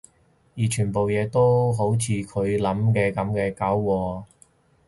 [0.57, 4.25] 而全部嘢都好似佢諗嘅噉搞禍晒